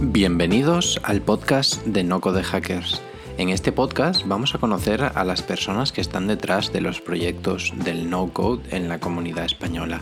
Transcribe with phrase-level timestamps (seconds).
[0.00, 3.02] Bienvenidos al podcast de Noco de Hackers.
[3.38, 7.74] En este podcast vamos a conocer a las personas que están detrás de los proyectos
[7.84, 10.00] del no-code en la comunidad española.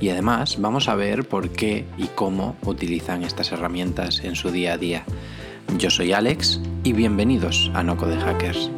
[0.00, 4.74] Y además vamos a ver por qué y cómo utilizan estas herramientas en su día
[4.74, 5.04] a día.
[5.78, 8.70] Yo soy Alex y bienvenidos a Noco de Hackers.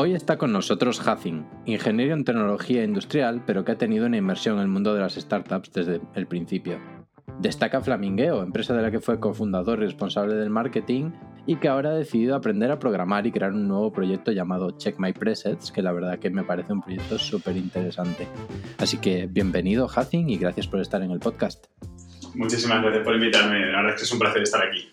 [0.00, 4.54] Hoy está con nosotros Hacin, ingeniero en tecnología industrial, pero que ha tenido una inmersión
[4.54, 6.78] en el mundo de las startups desde el principio.
[7.40, 11.10] Destaca Flamingueo, empresa de la que fue cofundador y responsable del marketing
[11.46, 15.00] y que ahora ha decidido aprender a programar y crear un nuevo proyecto llamado Check
[15.00, 18.28] My Presets, que la verdad que me parece un proyecto súper interesante.
[18.78, 21.66] Así que bienvenido, Hacin, y gracias por estar en el podcast.
[22.36, 23.58] Muchísimas gracias por invitarme.
[23.66, 24.92] La verdad es que es un placer estar aquí.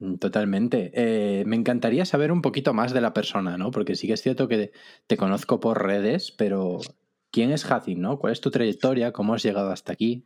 [0.00, 0.90] Mm, totalmente.
[0.94, 3.70] Eh, me encantaría saber un poquito más de la persona, ¿no?
[3.70, 4.72] Porque sí que es cierto que
[5.06, 6.80] te conozco por redes, pero
[7.30, 8.18] ¿quién es Hacin, no?
[8.18, 9.12] ¿Cuál es tu trayectoria?
[9.12, 10.24] ¿Cómo has llegado hasta aquí?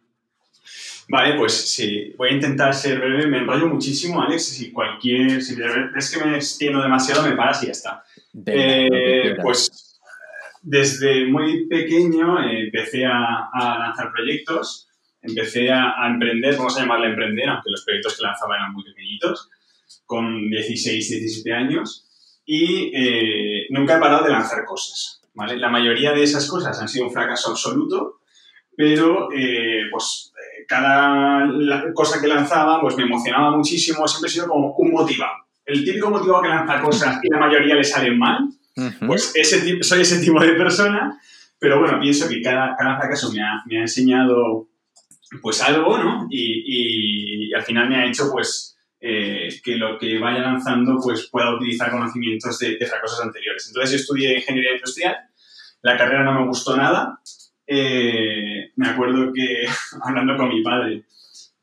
[1.08, 3.26] Vale, pues sí, voy a intentar ser breve.
[3.26, 4.44] Me enrollo muchísimo, Alex.
[4.44, 8.04] Si cualquier, si ves que me extiendo demasiado, me paras y ya está.
[8.46, 10.00] Eh, pues
[10.62, 14.88] desde muy pequeño eh, empecé a, lanzar proyectos,
[15.20, 19.50] empecé a, emprender, vamos a llamarle emprender, aunque los proyectos que lanzaba eran muy pequeñitos,
[20.06, 22.06] con 16, 17 años,
[22.44, 25.22] y eh, nunca he parado de lanzar cosas.
[25.34, 25.56] ¿vale?
[25.56, 28.20] La mayoría de esas cosas han sido un fracaso absoluto,
[28.76, 29.28] pero
[29.90, 30.32] pues
[30.66, 31.46] cada
[31.94, 35.32] cosa que lanzaba pues me emocionaba muchísimo, siempre he sido como un motivado.
[35.64, 38.48] El típico motivado que lanza cosas y la mayoría le salen mal,
[39.06, 41.18] pues ese, soy ese tipo de persona,
[41.58, 44.68] pero bueno, pienso que cada, cada fracaso me ha, me ha enseñado
[45.40, 46.26] pues algo, ¿no?
[46.30, 48.76] Y, y, al final me ha hecho pues
[49.06, 53.66] eh, que lo que vaya lanzando pues pueda utilizar conocimientos de, de fracasos anteriores.
[53.68, 55.14] Entonces yo estudié ingeniería industrial,
[55.82, 57.20] la carrera no me gustó nada,
[57.66, 59.66] eh, me acuerdo que
[60.02, 61.04] hablando con mi padre,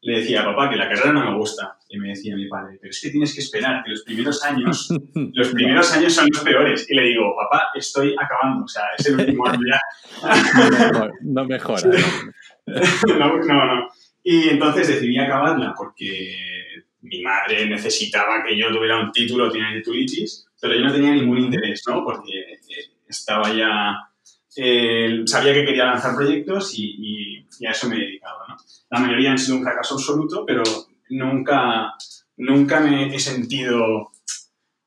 [0.03, 1.77] le decía, papá, que la carrera no me gusta.
[1.89, 4.89] Y me decía mi padre, pero es que tienes que esperar, que los primeros años,
[5.33, 6.87] los primeros años son los peores.
[6.89, 9.79] Y le digo, papá, estoy acabando, o sea, es el último año ya.
[11.21, 11.81] No, mejora.
[13.07, 13.87] no, no, no.
[14.23, 16.35] Y entonces decidí acabarla porque
[17.11, 21.39] mi madre necesitaba que yo tuviera un título, tenía titulitis, pero yo no tenía ningún
[21.39, 22.05] interés, ¿no?
[22.05, 24.11] Porque eh, estaba ya
[24.55, 28.39] eh, sabía que quería lanzar proyectos y, a eso me he dedicado.
[28.47, 28.57] ¿no?
[28.89, 30.63] La mayoría han sido un fracaso absoluto, pero
[31.09, 31.93] nunca,
[32.37, 34.11] nunca me he sentido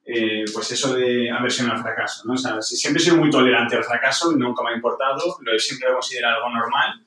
[0.05, 2.25] eh, pues eso de aversión al fracaso.
[2.27, 2.35] ¿no?
[2.35, 5.59] O sea, siempre he sido muy tolerante al fracaso, nunca me ha importado, lo he
[5.59, 7.07] siempre lo considerado algo normal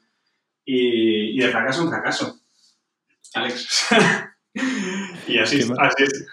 [0.63, 2.39] y, y de fracaso un fracaso.
[3.33, 3.88] Alex.
[5.27, 6.27] y así, así es.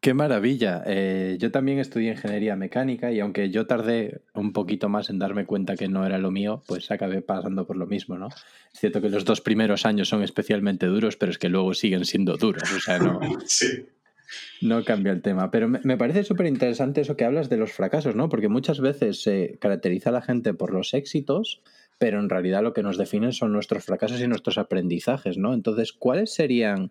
[0.00, 0.82] Qué maravilla.
[0.86, 5.44] Eh, yo también estudié ingeniería mecánica y aunque yo tardé un poquito más en darme
[5.44, 8.28] cuenta que no era lo mío, pues acabé pasando por lo mismo, ¿no?
[8.72, 12.06] Es cierto que los dos primeros años son especialmente duros, pero es que luego siguen
[12.06, 13.20] siendo duros, o sea, no,
[14.62, 15.50] no cambia el tema.
[15.50, 18.30] Pero me, parece súper interesante eso que hablas de los fracasos, ¿no?
[18.30, 21.60] Porque muchas veces se caracteriza a la gente por los éxitos,
[21.98, 25.52] pero en realidad lo que nos definen son nuestros fracasos y nuestros aprendizajes, ¿no?
[25.52, 26.90] Entonces, ¿cuáles serían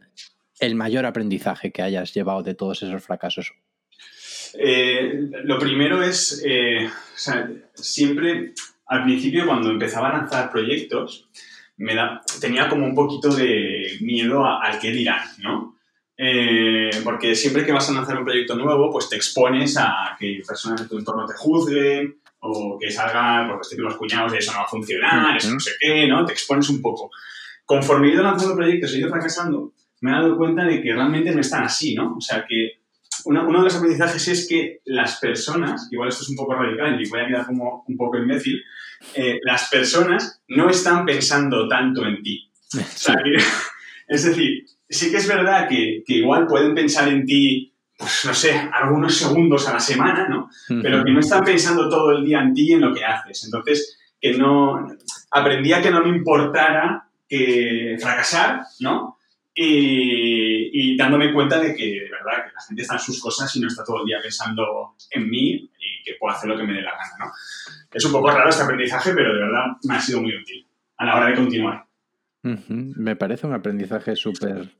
[0.59, 3.53] el mayor aprendizaje que hayas llevado de todos esos fracasos?
[4.57, 6.89] Eh, lo primero es, eh,
[7.75, 8.53] siempre
[8.87, 11.29] al principio cuando empezaba a lanzar proyectos,
[11.77, 15.77] me da, tenía como un poquito de miedo al que dirán, ¿no?
[16.17, 20.41] Eh, porque siempre que vas a lanzar un proyecto nuevo, pues te expones a que
[20.45, 24.51] personas de tu entorno te juzguen o que salgan pues, los típicos cuñados de eso
[24.51, 26.25] no va a funcionar, eso no sé qué, ¿no?
[26.25, 27.11] Te expones un poco.
[27.63, 29.71] Conforme he ido lanzando proyectos, he ido fracasando,
[30.01, 32.15] me he dado cuenta de que realmente no están así, ¿no?
[32.15, 32.79] O sea, que
[33.25, 37.09] uno de los aprendizajes es que las personas, igual esto es un poco radical y
[37.09, 38.61] voy a quedar como un poco imbécil,
[39.13, 42.49] eh, las personas no están pensando tanto en ti.
[42.75, 43.15] O sea,
[44.07, 48.33] es decir, sí que es verdad que, que, igual pueden pensar en ti, pues no
[48.33, 50.49] sé, algunos segundos a la semana, ¿no?
[50.81, 53.43] Pero que no están pensando todo el día en ti y en lo que haces.
[53.45, 54.87] Entonces, que no...
[55.31, 59.18] Aprendí a que no me importara que fracasar, ¿no?
[59.53, 63.59] Y, dándome cuenta de que de verdad que la gente está en sus cosas y
[63.59, 66.73] no está todo el día pensando en mí y que puedo hacer lo que me
[66.73, 67.31] dé la gana, ¿no?
[67.91, 70.67] Es un poco raro este aprendizaje, pero de verdad me ha sido muy útil
[70.97, 71.85] a la hora de continuar.
[72.41, 74.71] Me parece un aprendizaje súper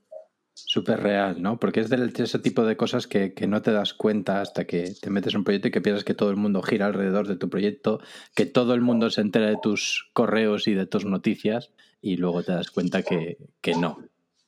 [0.66, 1.57] súper real, ¿no?
[1.57, 4.94] Porque es de ese tipo de cosas que, que, no te das cuenta hasta que
[5.01, 7.38] te metes en un proyecto y que piensas que todo el mundo gira alrededor de
[7.38, 8.01] tu proyecto,
[8.36, 11.71] que todo el mundo se entera de tus correos y de tus noticias
[12.01, 14.00] y luego te das cuenta que, que no,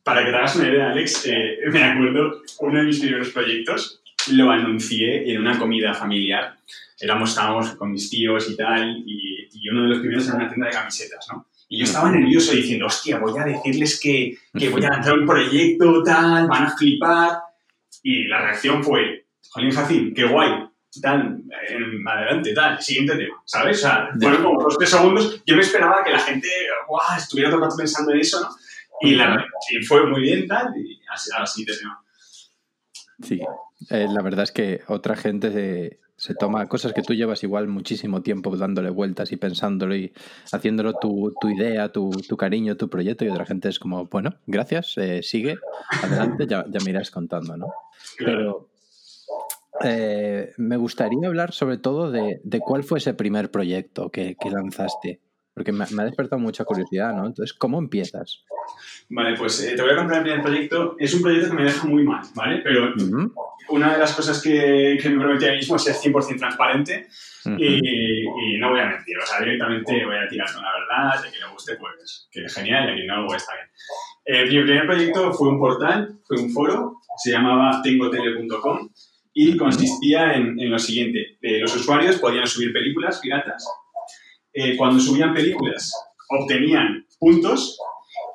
[0.04, 4.02] para que te hagas una idea, Alex, eh, me acuerdo, uno de mis primeros proyectos
[4.32, 6.58] lo anuncié en una comida familiar.
[7.00, 9.30] Éramos, estábamos con mis tíos y tal, y,
[9.72, 11.46] uno de los primeros era una tienda de camisetas, ¿no?
[11.70, 15.26] Y yo estaba nervioso diciendo, hostia, voy a decirles que, que voy a lanzar un
[15.26, 17.38] proyecto tal, van a flipar.
[18.04, 20.68] Y la reacción fue, Jolín Jacín, qué guay,
[21.02, 21.42] tal,
[22.06, 23.78] adelante, tal, siguiente tema, ¿sabes?
[23.78, 25.42] O sea, fueron como dos, tres segundos.
[25.46, 26.50] Yo me esperaba que la gente,
[26.88, 28.50] guau, estuviera todo el rato pensando en eso, ¿no?
[29.02, 32.04] Y, la, y fue muy bien, tal, y así, la siguiente tema.
[33.24, 33.40] Sí,
[33.90, 38.22] eh, la verdad es que otra gente se, toma cosas que tú llevas igual muchísimo
[38.22, 40.14] tiempo dándole vueltas y pensándolo y
[40.52, 45.22] haciéndolo tu, idea, tu, cariño, tu proyecto y otra gente es como, bueno, gracias, eh,
[45.24, 45.58] sigue,
[46.04, 47.68] adelante, ya, ya me irás contando, ¿no?
[48.18, 48.72] Pero
[49.84, 55.22] eh, me gustaría hablar sobre todo de, cuál fue ese primer proyecto que, lanzaste,
[55.54, 57.26] porque me, ha despertado mucha curiosidad, ¿no?
[57.26, 58.44] Entonces, ¿cómo empiezas?
[59.10, 60.96] Vale, pues eh, te voy a contar el primer proyecto.
[60.98, 62.62] Es un proyecto que me deja muy mal, ¿vale?
[62.64, 62.94] Pero
[63.70, 67.08] una de las cosas que, me prometí a mí mismo es ser 100% transparente
[67.58, 69.18] y, no voy a mentir.
[69.18, 72.46] O sea, directamente voy a tirar con la verdad, de que le guste, pues que
[72.46, 73.68] es genial, y a quien no, pues está bien.
[74.26, 78.90] Eh, mi primer proyecto fue un portal, fue un foro, se llamaba tengotele.com
[79.34, 81.38] y consistía en, lo siguiente.
[81.42, 83.66] Eh, los usuarios podían subir películas piratas.
[84.54, 85.92] Eh, cuando subían películas,
[86.30, 87.78] obtenían puntos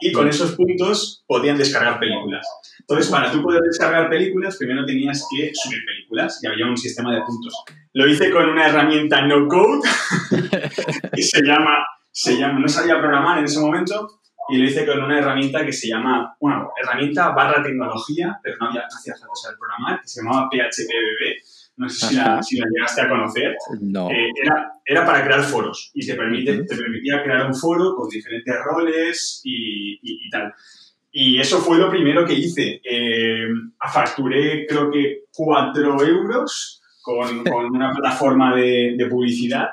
[0.01, 2.47] y con esos puntos podían descargar películas.
[2.81, 7.15] Entonces, para tú poder descargar películas, primero tenías que subir películas y había un sistema
[7.15, 7.55] de puntos.
[7.93, 9.89] Lo hice con una herramienta no code
[11.17, 15.03] y se llama, se llama, no sabía programar en ese momento, y lo hice con
[15.03, 19.35] una herramienta que se llama, bueno, herramienta barra tecnología, pero no, había, no hacía falta
[19.35, 21.56] saber programar, que se llamaba PHPBB.
[21.77, 23.57] No sé si la, si la, llegaste a conocer.
[23.81, 24.11] No.
[24.11, 28.09] Eh, era, era, para crear foros y te, permite, te permitía crear un foro con
[28.09, 30.55] diferentes roles y, y, tal.
[31.13, 32.81] Y eso fue lo primero que hice.
[32.83, 33.49] Eh,
[33.93, 39.69] facturé creo que 4 euros con, con una plataforma de, de publicidad.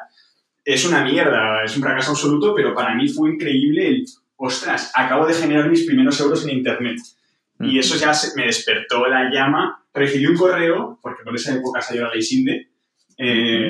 [0.65, 4.05] Es una mierda, es un fracaso absoluto, pero para mí fue increíble el
[4.45, 6.99] ostras, acabo de generar mis primeros euros en Internet.
[7.59, 9.82] Y eso ya me despertó la llama.
[9.93, 12.71] Recibí un correo, porque por esa época salió la ley SINDE,
[13.17, 13.69] eh,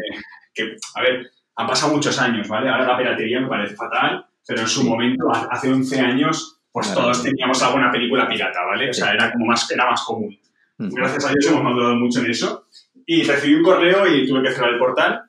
[0.54, 2.70] que, a ver, han pasado muchos años, ¿vale?
[2.70, 7.24] Ahora la piratería me parece fatal, pero en su momento, hace 11 años, pues todos
[7.24, 8.90] teníamos alguna película pirata, ¿vale?
[8.90, 10.38] O sea, era como más, era más común.
[10.78, 12.68] Gracias a Dios hemos madurado mucho en eso.
[13.06, 15.24] Y recibí un correo y tuve que cerrar el portal.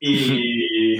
[0.00, 0.98] Y,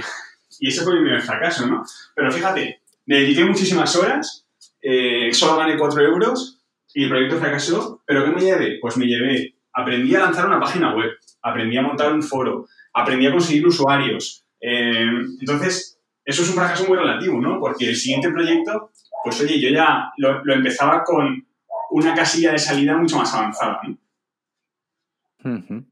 [0.59, 1.83] y ese fue mi primer fracaso, ¿no?
[2.15, 4.45] Pero fíjate, me dediqué muchísimas horas,
[4.81, 6.61] eh, solo gané 4 euros
[6.93, 8.79] y el proyecto fracasó, pero ¿qué me llevé?
[8.81, 11.11] Pues me llevé, aprendí a lanzar una página web,
[11.43, 14.43] aprendí a montar un foro, aprendí a conseguir usuarios.
[14.59, 15.05] Eh,
[15.39, 17.59] entonces, eso es un fracaso muy relativo, ¿no?
[17.59, 18.89] Porque el siguiente proyecto,
[19.23, 21.45] pues oye, yo ya lo, lo empezaba con
[21.91, 23.95] una casilla de salida mucho más avanzada, ¿no?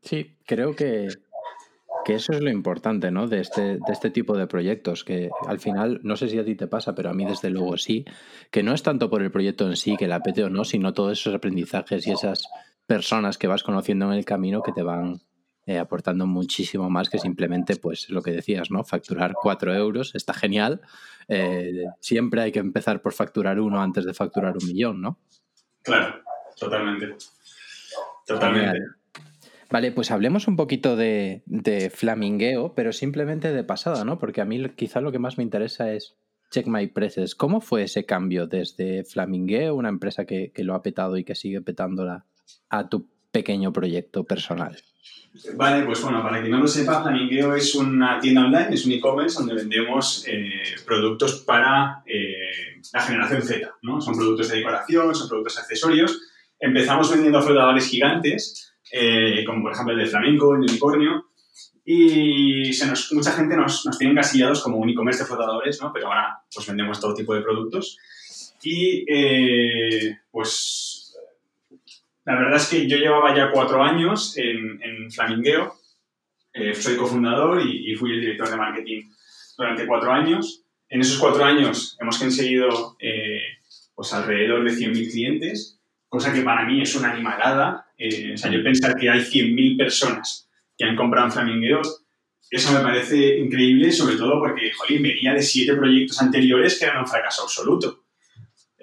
[0.01, 1.09] Sí, creo que,
[2.07, 3.27] que eso es lo importante, ¿no?
[3.27, 6.55] De este, de este tipo de proyectos, que al final, no sé si a ti
[6.55, 8.05] te pasa, pero a mí desde luego sí,
[8.49, 10.93] que no es tanto por el proyecto en sí, que la apete o no, sino
[10.93, 12.47] todos esos aprendizajes y esas
[12.85, 15.19] personas que vas conociendo en el camino que te van
[15.65, 18.85] eh, aportando muchísimo más que simplemente, pues, lo que decías, ¿no?
[18.85, 20.79] Facturar cuatro euros está genial.
[21.27, 25.19] Eh, siempre hay que empezar por facturar uno antes de facturar un millón, ¿no?
[25.83, 26.21] Claro,
[26.57, 27.17] totalmente.
[28.25, 28.96] Totalmente.
[29.69, 31.41] Vale, pues hablemos un poquito de,
[31.93, 34.17] flamingueo, pero simplemente de pasada, ¿no?
[34.17, 36.15] Porque a mí quizá lo que más me interesa es
[36.51, 37.35] Check My Prices.
[37.35, 41.61] ¿Cómo fue ese cambio desde Flamingueo, una empresa que, lo ha petado y que sigue
[41.61, 42.25] petándola,
[42.69, 44.77] a tu pequeño proyecto personal?
[45.55, 48.93] Vale, pues bueno, para quien no lo sepa, Flamingueo es una tienda online, es un
[48.93, 50.49] e-commerce donde vendemos eh,
[50.85, 53.99] productos para eh, la generación Z, ¿no?
[53.99, 56.21] Son productos de decoración, son productos accesorios.
[56.57, 61.25] Empezamos vendiendo flotadores gigantes eh, como por ejemplo el de flamenco, el unicornio,
[61.83, 65.91] y se nos, mucha gente nos, nos tiene encasillados como un e-commerce de flotadores, ¿no?
[65.93, 67.97] pero ahora pues vendemos todo tipo de productos.
[68.61, 71.15] Y eh, pues
[72.25, 75.75] la verdad es que yo llevaba ya cuatro años en, en Flamingueo,
[76.53, 79.03] eh, soy cofundador y, y, fui el director de marketing
[79.57, 80.63] durante cuatro años.
[80.89, 82.97] En esos cuatro años hemos conseguido
[83.97, 88.51] pues alrededor de 100.000 clientes, cosa que para mí es una animalada, eh, o sea,
[88.51, 92.03] yo pensar que hay 100.000 personas que han comprado en Flamingueos,
[92.49, 97.01] eso me parece increíble, sobre todo porque, jolín, venía de siete proyectos anteriores que eran
[97.01, 98.03] un fracaso absoluto.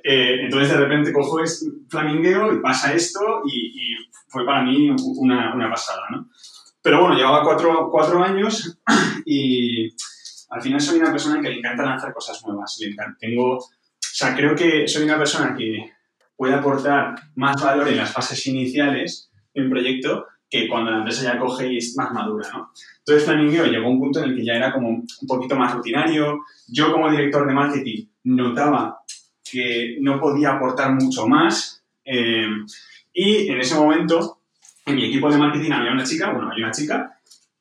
[0.02, 3.94] Eh, entonces, de repente cojo este Flamingueo y pasa esto y,
[4.28, 6.28] fue para mí una, una, pasada, ¿no?
[6.83, 8.76] Pero bueno, llevaba cuatro, cuatro años
[9.25, 9.94] y
[10.50, 12.76] al final soy una persona que le encanta lanzar cosas nuevas.
[12.80, 15.93] Le tengo, o sea, creo que soy una persona que
[16.36, 21.24] puede aportar más valor en las fases iniciales de un proyecto que cuando la empresa
[21.24, 22.70] ya coge y es más madura, ¿no?
[22.98, 25.74] Entonces Flamingueo llegó a un punto en el que ya era como un poquito más
[25.74, 26.40] rutinario.
[26.68, 28.98] Yo como director de marketing notaba
[29.50, 31.82] que no podía aportar mucho más.
[32.04, 32.48] Eh,
[33.12, 34.38] y en ese momento,
[34.86, 37.18] en mi equipo de marketing había una chica, bueno, hay una chica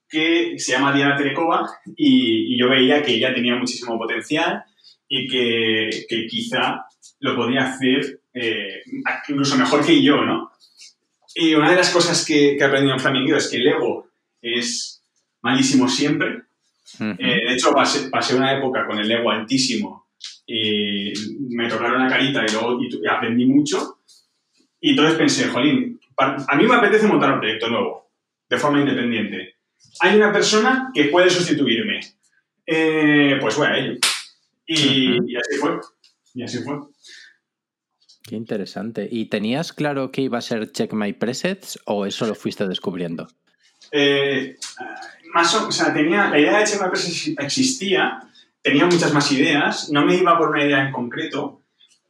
[0.10, 4.64] que se llama Diana Telecova y, yo veía que ella tenía muchísimo potencial
[5.08, 6.86] y que, quizá
[7.20, 8.84] lo podía hacer eh,
[9.28, 10.52] incluso mejor que yo, ¿no?
[11.36, 14.08] Y una de las cosas que, que he aprendido en Flamingo es que el ego
[14.42, 15.04] es
[15.42, 16.44] malísimo siempre.
[17.00, 17.16] Eh,
[17.48, 20.08] de hecho, pasé, una época con el ego altísimo
[20.46, 21.14] y
[21.50, 24.00] me tocaron la carita y luego aprendí mucho.
[24.80, 28.12] Y entonces pensé, jolín, a mí me apetece montar un proyecto nuevo,
[28.50, 29.56] de forma independiente.
[30.02, 32.00] Hay una persona que puede sustituirme.
[32.66, 34.00] Eh, pues voy a ello.
[34.66, 35.80] Y, así fue.
[36.34, 36.76] Y así fue.
[38.24, 39.08] Qué interesante.
[39.12, 43.28] ¿Y tenías claro que iba a ser Check My Presets o eso lo fuiste descubriendo?
[43.92, 44.58] Eh,
[45.34, 48.20] más o, sea, tenía, la idea de Check My Presets existía,
[48.62, 51.64] tenía muchas más ideas, no me iba por una idea en concreto,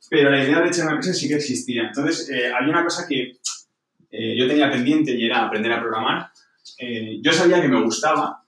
[0.10, 1.88] pero la idea de Check My Presets sí que existía.
[1.88, 3.38] Entonces, eh, había una cosa que
[4.12, 6.29] yo tenía pendiente y era aprender a programar.
[7.24, 8.43] yo sabía que me gustaba,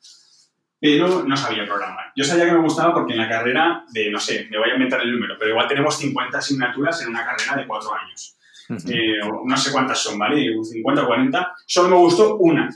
[0.79, 2.11] pero no sabía programar.
[2.15, 4.73] Yo sabía que me gustaba porque en la carrera de, no sé, me voy a
[4.73, 8.37] inventar el número, pero igual tenemos 50 asignaturas en una carrera de 4 años.
[8.69, 10.51] Eh, no sé cuántas son, ¿vale?
[10.63, 11.55] 50 o 40.
[11.65, 12.69] Solo me gustó una,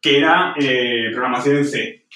[0.00, 2.06] que era eh, programación en C.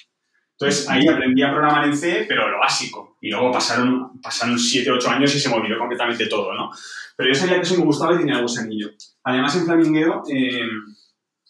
[0.53, 3.17] Entonces ahí aprendí a programar en C, pero lo básico.
[3.21, 6.71] Y luego pasaron, pasaron 7, 8 años y se me olvidó completamente todo, ¿no?
[7.17, 8.91] Pero yo sabía que eso me gustaba y tenía el gusanillo.
[9.25, 10.69] Además, en Flamingueo, eh,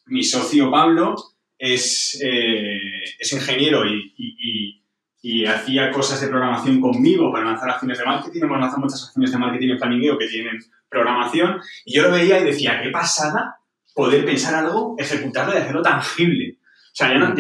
[0.07, 1.15] mi socio Pablo
[1.59, 2.79] es, eh,
[3.19, 4.85] es ingeniero y, y,
[5.21, 8.43] y, hacía cosas de programación conmigo para lanzar acciones de marketing.
[8.43, 11.61] Hemos lanzado muchas acciones de marketing en Flamingueo que tienen programación.
[11.85, 13.59] Y yo lo veía y decía, qué pasada
[13.95, 16.59] poder pensar algo, ejecutarlo y hacerlo tangible.
[16.61, 17.35] O sea, ya no,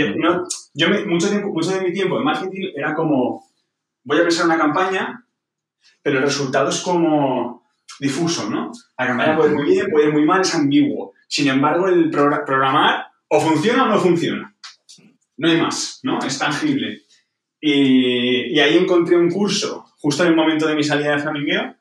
[0.74, 3.44] yo, mucho, tiempo, mucho de mi tiempo en marketing era como,
[4.04, 5.24] voy a pensar una campaña,
[6.02, 7.68] pero el resultado es como
[8.00, 8.72] difuso, ¿no?
[8.98, 11.12] La campaña puede ir muy bien, puede ir muy mal, es ambiguo.
[11.26, 14.54] Sin embargo, el programar o funciona o no funciona.
[15.36, 16.18] No hay más, ¿no?
[16.18, 17.02] Es tangible.
[17.60, 21.74] Y, ahí encontré un curso, justo en el momento de mi salida de Flamingueo.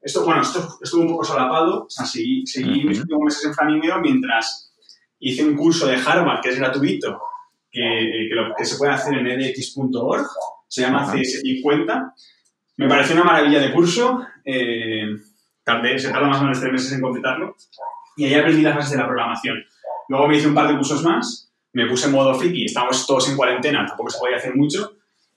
[0.00, 2.44] Esto, bueno, esto estuvo un poco solapado, o sea, seguí,
[2.84, 4.72] mis últimos meses en Flamingueo mientras
[5.18, 7.20] hice un curso de Harvard, que es gratuito,
[7.70, 10.26] que, que, se puede hacer en edx.org,
[10.66, 12.14] se llama CS50.
[12.78, 15.04] Me pareció una maravilla de curso, eh,
[15.64, 17.54] se tarda más o menos tres meses en completarlo,
[18.16, 19.62] y ahí aprendí las bases de la programación.
[20.10, 23.28] Luego me hice un par de cursos más, me puse en modo friki, estábamos todos
[23.30, 24.96] en cuarentena, tampoco se podía hacer mucho,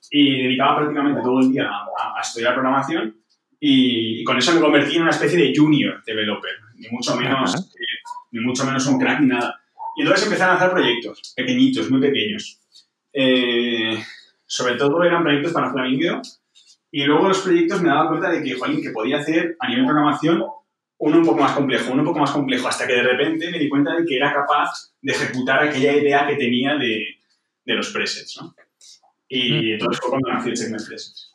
[0.10, 3.16] y dedicaba prácticamente todo el día a, estudiar programación
[3.60, 8.02] y, con eso me convertí en una especie de junior developer, ni mucho menos, eh,
[8.32, 9.62] ni mucho menos un crack ni nada.
[9.96, 12.60] Y entonces empecé a lanzar proyectos, pequeñitos, muy pequeños.
[13.14, 14.04] Eh,
[14.48, 16.20] sobre todo eran proyectos para Flamingo
[16.90, 19.84] y luego los proyectos me daba cuenta de que, jolín, que podía hacer a nivel
[19.84, 20.44] de programación
[21.04, 23.60] uno un poco más complejo, uno un poco más complejo, hasta que de repente me
[23.60, 27.18] di cuenta de que era capaz de ejecutar aquella idea que tenía de,
[27.66, 28.56] de los presets, ¿no?
[29.28, 29.74] Y mm.
[29.74, 31.34] entonces fue cuando nació Checkmate Presets.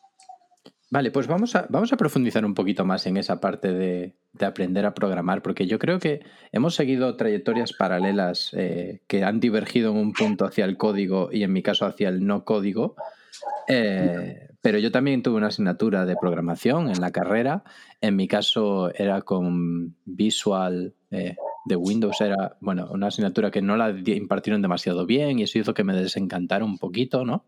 [0.89, 4.45] Vale, pues vamos a, vamos a profundizar un poquito más en esa parte de, de
[4.47, 6.21] aprender a programar, porque yo creo que
[6.51, 11.43] hemos seguido trayectorias paralelas eh, que han divergido en un punto hacia el código y
[11.43, 12.95] en mi caso hacia el no código.
[13.67, 17.63] Eh, pero yo también tuve una asignatura de programación en la carrera.
[18.01, 21.35] En mi caso era con Visual eh,
[21.65, 22.19] de Windows.
[22.19, 25.95] Era, bueno, una asignatura que no la impartieron demasiado bien y eso hizo que me
[25.95, 27.45] desencantara un poquito, ¿no?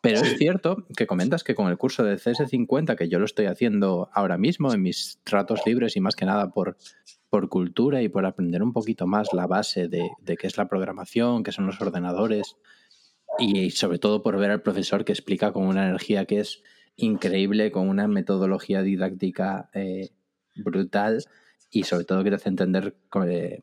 [0.00, 3.46] Pero es cierto que comentas que con el curso de CS50, que yo lo estoy
[3.46, 6.78] haciendo ahora mismo en mis tratos libres y más que nada por,
[7.28, 10.68] por cultura y por aprender un poquito más la base de, de qué es la
[10.68, 12.56] programación, qué son los ordenadores,
[13.38, 16.62] y sobre todo por ver al profesor que explica con una energía que es
[16.96, 20.10] increíble, con una metodología didáctica eh,
[20.54, 21.24] brutal
[21.70, 23.62] y sobre todo que te hace entender eh,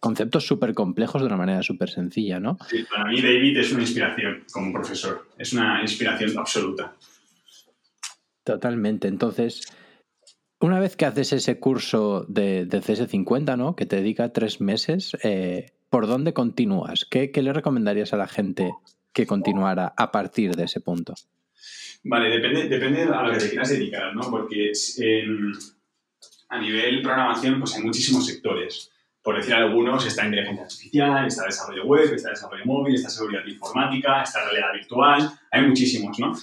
[0.00, 2.58] conceptos súper complejos de una manera súper sencilla, ¿no?
[2.68, 6.94] Sí, para mí David es una inspiración como profesor, es una inspiración absoluta.
[8.44, 9.62] Totalmente, entonces...
[10.60, 13.74] Una vez que haces ese curso de, de CS50, ¿no?
[13.74, 17.06] Que te dedica tres meses, eh, ¿por dónde continúas?
[17.06, 18.70] ¿Qué, le recomendarías a la gente
[19.14, 21.14] que continuara a partir de ese punto?
[22.04, 24.20] Vale, depende, depende a lo que te quieras dedicar, ¿no?
[24.30, 24.72] Porque
[26.50, 28.90] a nivel programación, pues hay muchísimos sectores.
[29.22, 34.22] Por decir algunos, está inteligencia artificial, está desarrollo web, está desarrollo móvil, está seguridad informática,
[34.22, 36.34] está realidad virtual, hay muchísimos, ¿no?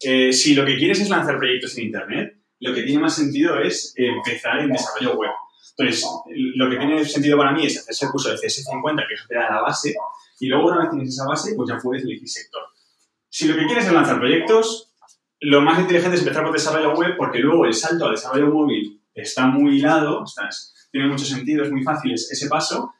[0.00, 3.58] Eh, si lo que quieres es lanzar proyectos en Internet, lo que tiene más sentido
[3.60, 5.30] es empezar en desarrollo web.
[5.78, 6.06] Entonces,
[6.54, 9.34] lo que tiene sentido para mí es hacer el curso de CS50, que eso te
[9.34, 9.94] da la base,
[10.40, 12.62] y luego una vez tienes esa base, pues ya puedes elegir sector.
[13.28, 14.92] Si lo que quieres es lanzar proyectos,
[15.40, 19.02] lo más inteligente es empezar por desarrollo web porque luego el salto al desarrollo móvil
[19.14, 20.24] está muy hilado,
[20.90, 22.94] tiene mucho sentido, es muy fácil ese paso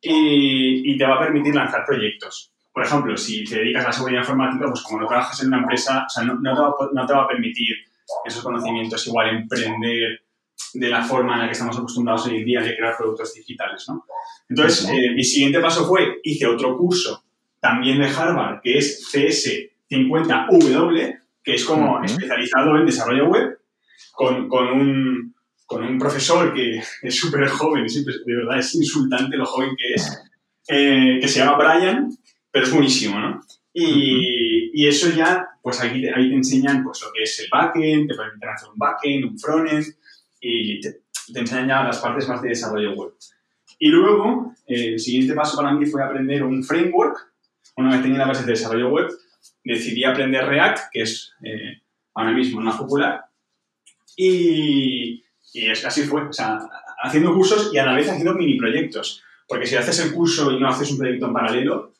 [0.00, 2.52] y, te va a permitir lanzar proyectos.
[2.72, 5.58] Por ejemplo, si te dedicas a la seguridad informática, pues como no trabajas en una
[5.58, 7.76] empresa, no te va a permitir
[8.24, 10.22] esos conocimientos igual emprender
[10.74, 13.84] de la forma en la que estamos acostumbrados hoy en día de crear productos digitales,
[13.88, 14.04] ¿no?
[14.48, 17.24] Entonces, eh, mi siguiente paso fue, hice otro curso
[17.60, 23.58] también de Harvard, que es CS50W, que es como especializado en desarrollo web,
[24.12, 25.34] con, con, un,
[25.66, 30.22] con un profesor que es súper joven, de verdad es insultante lo joven que es,
[30.68, 32.10] eh, que se llama Brian,
[32.50, 33.40] pero es buenísimo, ¿no?
[33.72, 38.08] Y, y, eso ya, pues ahí, ahí te enseñan pues, lo que es el backend,
[38.08, 39.86] te permiten hacer un backend, un frontend,
[40.40, 41.02] y te,
[41.34, 43.12] enseñan ya las partes más de desarrollo web.
[43.78, 47.32] Y luego, el siguiente paso para mí fue aprender un framework.
[47.76, 49.08] Una vez tenía la base de desarrollo web,
[49.64, 51.80] decidí aprender React, que es eh,
[52.14, 53.24] ahora mismo una popular.
[54.16, 56.58] Y, y es, así fue, o sea,
[57.02, 59.22] haciendo cursos y a la vez haciendo mini proyectos.
[59.48, 61.91] Porque si haces el curso y no haces un proyecto en paralelo,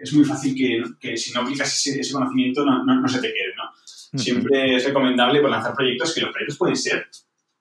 [0.00, 3.28] es muy fácil que, que si no aplicas ese, ese conocimiento no, no, se te
[3.28, 4.18] quede, ¿no?
[4.18, 7.06] Siempre es recomendable pues, lanzar proyectos que los proyectos pueden ser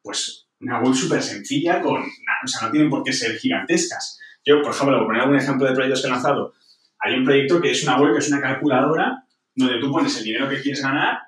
[0.01, 4.19] pues una web súper sencilla, con, o sea, no tienen por qué ser gigantescas.
[4.45, 6.53] Yo, por ejemplo, por poner algún ejemplo de proyectos que he lanzado,
[6.99, 9.25] hay un proyecto que es una web, que es una calculadora,
[9.55, 11.19] donde tú pones el dinero que quieres ganar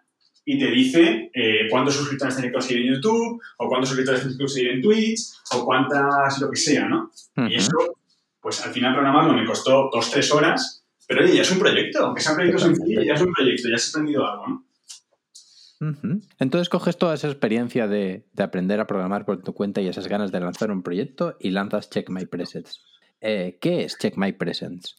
[0.45, 4.37] y te dice eh, cuántos suscriptores tienes que conseguir en YouTube, o cuántos suscriptores tienes
[4.37, 5.19] que conseguir en Twitch,
[5.51, 7.11] o cuántas, lo que sea, ¿no?
[7.49, 7.97] Y eso,
[8.39, 10.76] pues al final programarlo me costó dos, tres horas,
[11.07, 13.69] pero oye, ya es un proyecto, aunque sea un proyecto sencillo, ya es un proyecto,
[13.69, 14.67] ya has aprendido algo, ¿no?
[16.39, 20.31] Entonces coges toda esa experiencia de, aprender a programar por tu cuenta y esas ganas
[20.31, 22.81] de lanzar un proyecto y lanzas Check My Presets.
[23.21, 24.97] Eh, ¿Qué es Check My Presents?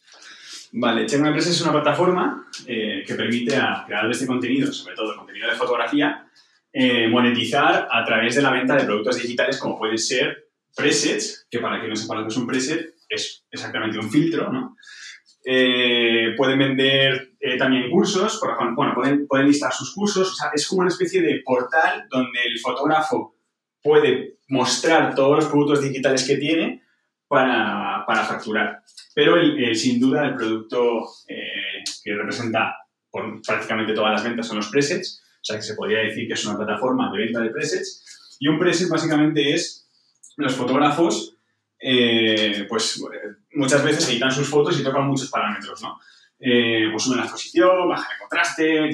[0.71, 4.95] Vale, Check My Presets es una plataforma eh, que permite a creadores de contenido, sobre
[4.95, 6.25] todo contenido de fotografía,
[6.71, 11.59] eh, monetizar a través de la venta de productos digitales como pueden ser presets, que
[11.59, 14.77] para quien no sepa lo que es un preset, es exactamente un filtro, ¿no?
[15.45, 20.35] Eh, pueden vender eh, también cursos, por ejemplo, bueno, pueden, pueden listar sus cursos, o
[20.35, 23.35] sea, es como una especie de portal donde el fotógrafo
[23.81, 26.83] puede mostrar todos los productos digitales que tiene
[27.27, 28.83] para, para facturar.
[29.15, 32.75] Pero el, sin duda el producto eh, que representa
[33.09, 36.33] por prácticamente todas las ventas son los presets, o sea que se podría decir que
[36.33, 38.37] es una plataforma de venta de presets.
[38.39, 39.89] Y un preset básicamente es
[40.37, 41.38] los fotógrafos
[41.79, 43.01] eh, pues
[43.53, 45.99] muchas veces editan sus fotos y tocan muchos parámetros, ¿no?
[46.39, 48.91] Eh, pues suben la exposición, bajan el contraste,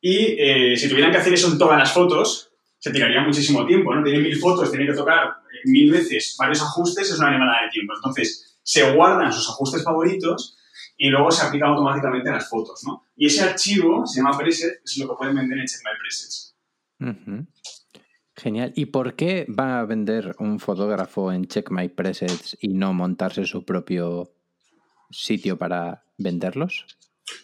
[0.00, 3.94] y eh, si tuvieran que hacer eso en todas las fotos, se tiraría muchísimo tiempo,
[3.94, 4.02] ¿no?
[4.04, 7.94] Tienen mil fotos, tienen que tocar mil veces varios ajustes, es una animada de tiempo.
[7.96, 10.56] Entonces, se guardan sus ajustes favoritos
[10.96, 13.04] y luego se aplican automáticamente a las fotos, ¿no?
[13.16, 16.54] Y ese archivo se llama preset, es lo que pueden vender en My Presets.
[18.36, 18.72] Genial.
[18.76, 23.46] ¿Y por qué va a vender un fotógrafo en Check My Presets y no montarse
[23.46, 24.30] su propio
[25.10, 26.84] sitio para venderlos?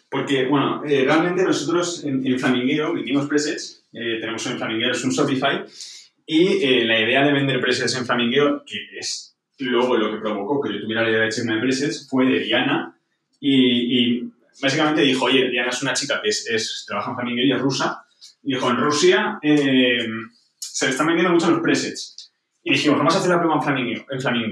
[0.09, 5.03] Porque, bueno, eh, realmente nosotros en, en Flamingueo vendimos presets, eh, tenemos en Flamingueo, es
[5.03, 5.65] un Shopify,
[6.25, 10.61] y eh, la idea de vender presets en Flamingueo, que es luego lo que provocó
[10.61, 12.95] que yo tuviera la idea de Check My Presets, fue de Diana,
[13.39, 14.23] y,
[14.61, 18.05] básicamente dijo, oye, Diana es una chica que es, trabaja en Flamingueo y es rusa,
[18.43, 19.39] y dijo, en Rusia
[20.73, 22.33] se le están vendiendo mucho los presets.
[22.63, 24.05] Y dijimos, vamos a hacer la prueba en Flamingo.
[24.09, 24.51] En.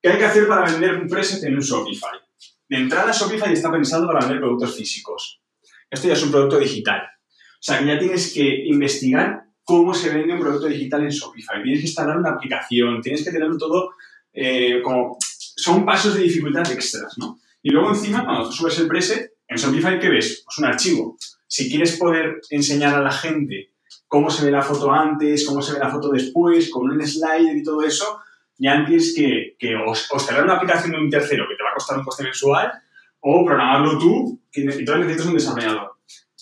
[0.00, 2.20] ¿Qué hay que hacer para vender un preset en un Shopify?
[2.68, 5.40] De entrada, Shopify está pensado para vender productos físicos.
[5.90, 7.00] Esto ya es un producto digital.
[7.00, 11.60] O sea, que ya tienes que investigar cómo se vende un producto digital en Shopify.
[11.62, 13.94] Tienes que instalar una aplicación, tienes que tenerlo todo
[14.32, 15.18] eh, como...
[15.20, 17.40] Son pasos de dificultad extras, ¿no?
[17.60, 20.42] Y luego encima, cuando tú subes el preset, en Shopify, ¿qué ves?
[20.44, 21.16] Pues un archivo.
[21.48, 23.73] Si quieres poder enseñar a la gente
[24.14, 27.56] cómo se ve la foto antes, cómo se ve la foto después, con un slider
[27.56, 28.20] y todo eso,
[28.56, 30.08] ya tienes que, que os,
[30.40, 32.70] una aplicación de un tercero que te va a costar un coste mensual
[33.18, 35.96] o programarlo tú, que entonces necesitas un desarrollador.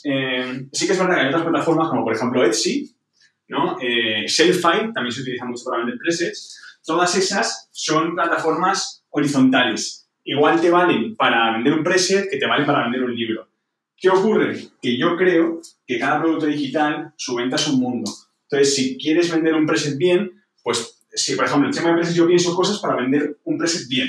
[0.05, 2.95] Eh, sí que es verdad que hay otras plataformas como por ejemplo Etsy,
[3.49, 3.79] ¿no?
[3.81, 4.27] Eh,
[4.93, 6.79] también se utiliza mucho para vender presets.
[6.85, 10.11] Todas esas son plataformas horizontales.
[10.25, 13.49] Igual te valen para vender un preset que te valen para vender un libro.
[14.03, 14.59] ¿Qué ocurre?
[14.83, 18.11] Que yo creo que cada producto digital, su venta es un mundo.
[18.51, 22.17] Entonces, si quieres vender un preset bien, pues si, por ejemplo, en tema de presets
[22.17, 24.09] yo pienso cosas para vender un preset bien.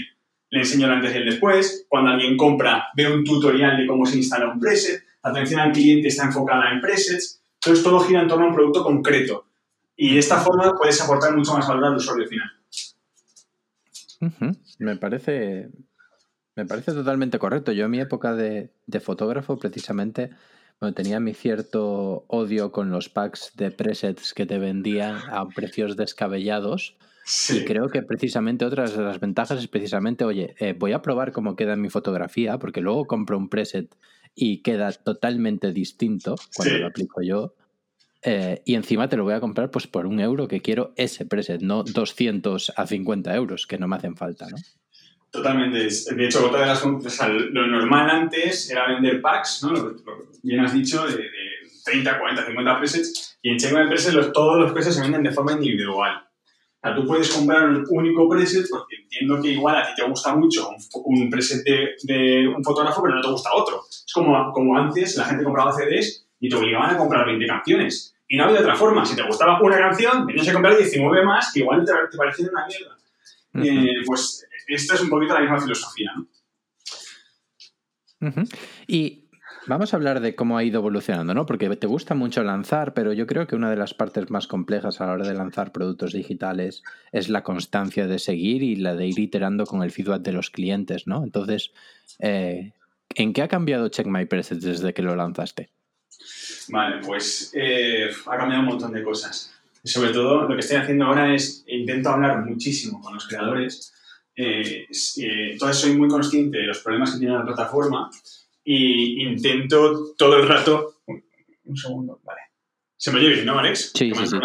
[0.49, 1.85] Le enseño el antes y el después.
[1.87, 5.03] Cuando alguien compra, ve un tutorial de cómo se instala un preset.
[5.23, 7.43] La atención al cliente está enfocada en presets.
[7.61, 9.45] Entonces, todo gira en torno a un producto concreto.
[9.95, 12.51] Y de esta forma puedes aportar mucho más valor al usuario final.
[14.79, 15.69] Me parece
[16.55, 17.71] me parece totalmente correcto.
[17.71, 18.69] Yo en mi época de,
[19.01, 20.29] fotógrafo, precisamente,
[20.79, 25.97] bueno, tenía mi cierto odio con los packs de presets que te vendían a precios
[25.97, 26.95] descabellados.
[27.49, 31.31] Y creo que precisamente otras de las ventajas es precisamente, oye, eh, voy a probar
[31.31, 33.95] cómo queda mi fotografía, porque luego compro un preset
[34.35, 37.55] y queda totalmente distinto cuando lo aplico yo.
[38.23, 41.25] Eh, y encima te lo voy a comprar pues por un euro que quiero ese
[41.25, 44.57] preset, no 200 a 50 euros que no me hacen falta, ¿no?
[45.33, 45.87] Totalmente.
[46.15, 49.71] De hecho, otra de las lo normal antes era vender packs, ¿no?
[49.71, 49.95] Lo,
[50.43, 51.27] bien has dicho, de,
[51.83, 53.39] 30, 40, 50 presets.
[53.41, 56.17] Y en Checkmate Presets todos los presets se venden de forma individual.
[56.17, 60.07] O sea, tú puedes comprar un único preset porque entiendo que igual a ti te
[60.07, 60.69] gusta mucho
[61.03, 63.81] un, preset de, de, un fotógrafo, pero no te gusta otro.
[63.89, 68.15] Es como, como antes la gente compraba CDs y te obligaban a comprar 20 canciones.
[68.27, 69.03] Y no había otra forma.
[69.03, 72.49] Si te gustaba una canción, tenías que comprar 19 más que igual te, te parecían
[72.49, 72.95] una mierda.
[73.55, 76.27] Eh, pues esta es un poquito la misma filosofía, ¿no?
[78.87, 79.29] Y
[79.67, 81.45] vamos a hablar de cómo ha ido evolucionando, ¿no?
[81.45, 85.01] Porque te gusta mucho lanzar, pero yo creo que una de las partes más complejas
[85.01, 89.07] a la hora de lanzar productos digitales es la constancia de seguir y la de
[89.07, 91.23] ir iterando con el feedback de los clientes, ¿no?
[91.23, 91.73] Entonces,
[92.19, 92.73] eh,
[93.15, 95.69] ¿en qué ha cambiado Check My Presets desde que lo lanzaste?
[96.69, 99.52] Vale, pues eh, ha cambiado un montón de cosas.
[99.83, 103.93] Sobre todo, lo que estoy haciendo ahora es intento hablar muchísimo con los creadores
[104.35, 108.09] eh, eh, entonces soy muy consciente de los problemas que tiene la plataforma
[108.63, 111.01] y intento todo el rato...
[111.65, 112.41] Un, segundo, vale.
[112.97, 113.91] ¿Se me oye bien, no, Alex?
[113.95, 114.37] Sí, sí, sí.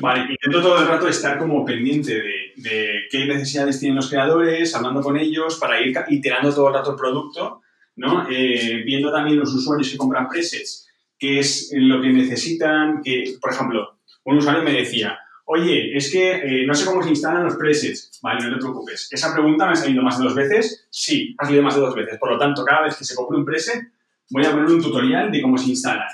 [0.00, 2.22] Vale, intento todo el rato estar como pendiente
[2.56, 6.90] de, qué necesidades tienen los creadores, hablando con ellos para ir iterando todo el rato
[6.92, 7.60] el producto,
[7.96, 8.26] ¿no?
[8.30, 10.88] Eh, viendo también los usuarios que compran presets,
[11.18, 16.32] qué es lo que necesitan, que, por ejemplo, un usuario me decía, oye, es que
[16.32, 18.18] eh, no sé cómo se instalan los presets.
[18.22, 19.08] Vale, no te preocupes.
[19.10, 20.86] ¿Esa pregunta me ha salido más de dos veces?
[20.90, 22.18] Sí, ha salido más de dos veces.
[22.18, 23.92] Por lo tanto, cada vez que se compre un preset,
[24.30, 26.08] voy a poner un tutorial de cómo se instalan.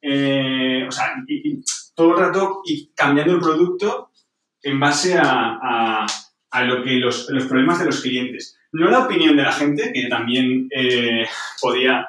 [0.00, 1.14] Eh, o sea,
[1.94, 4.10] todo el rato y cambiando el producto
[4.62, 6.06] en base a,
[6.64, 8.58] lo que los, problemas de los clientes.
[8.72, 11.24] No la opinión de la gente, que también eh,
[11.60, 12.08] podía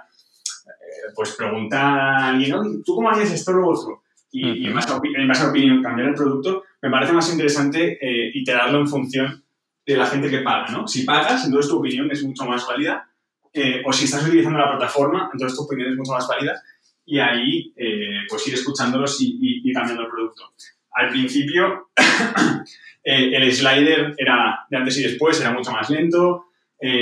[1.16, 4.04] pues preguntar a alguien, ¿tú cómo harías esto o lo otro?
[4.34, 8.88] Y, en, base a, opinión cambiar el producto, me parece más interesante eh, iterarlo en
[8.88, 9.44] función
[9.86, 10.88] de la gente que paga, ¿no?
[10.88, 13.08] Si pagas, entonces tu opinión es mucho más válida,
[13.54, 16.60] eh, o si estás utilizando la plataforma, entonces tu opinión es mucho más válida,
[17.06, 20.52] y ahí eh, pues ir escuchándolos y, cambiando el producto.
[20.94, 21.90] Al principio,
[23.04, 26.46] el slider era de antes y después, era mucho más lento,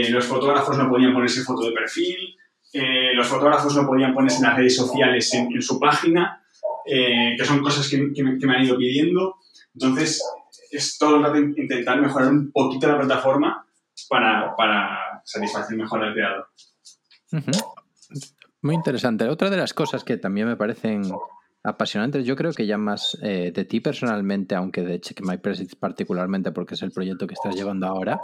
[0.10, 2.36] los fotógrafos no podían ponerse foto de perfil,
[3.16, 6.41] los fotógrafos no podían ponerse en las redes sociales en su página,
[6.86, 9.36] eh, que son cosas que, me, han ido pidiendo.
[9.74, 10.24] Entonces,
[10.72, 13.66] es todo el rato intentar mejorar un poquito la plataforma
[14.10, 16.48] para, satisfacer mejor al creador.
[18.62, 19.28] Muy interesante.
[19.28, 21.04] Otra de las cosas que también me parecen
[21.64, 25.76] apasionantes, yo creo que ya más eh, de ti personalmente, aunque de Check My Presets
[25.76, 28.20] particularmente, porque es el proyecto que estás llevando ahora,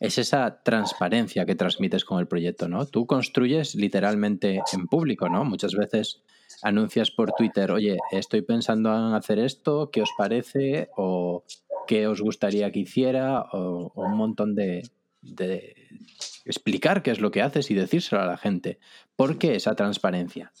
[0.00, 2.86] es esa transparencia que transmites con el proyecto, ¿no?
[2.86, 5.44] Tú construyes literalmente en público, ¿no?
[5.44, 6.22] Muchas veces
[6.62, 10.88] anuncias por Twitter, oye, estoy pensando en hacer esto, ¿qué os parece?
[10.96, 11.44] O
[11.86, 14.82] qué os gustaría que hiciera, o, un montón de,
[16.44, 18.78] explicar qué es lo que haces y decírselo a la gente.
[19.16, 20.52] ¿Por qué esa transparencia?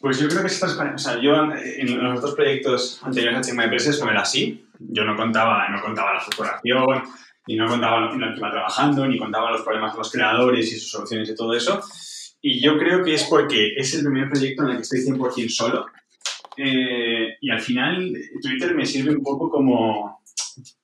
[0.00, 3.42] Pues yo creo que esa transparencia, o sea, yo en los otros proyectos anteriores a
[3.42, 4.66] Check My no era así.
[4.78, 7.02] Yo no contaba, no contaba la facturación,
[7.46, 10.78] ni no contaba lo que iba trabajando, ni contaba los problemas de los creadores y
[10.78, 11.80] sus soluciones y todo eso.
[12.48, 15.48] Y yo creo que es porque es el primer proyecto en el que estoy 100%
[15.48, 15.86] solo.
[16.56, 20.22] Eh, y al final Twitter me sirve un poco como,